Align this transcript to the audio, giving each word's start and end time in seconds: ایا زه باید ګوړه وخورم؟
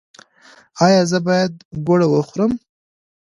ایا 0.85 1.01
زه 1.11 1.19
باید 1.27 1.53
ګوړه 1.87 2.07
وخورم؟ 2.09 2.51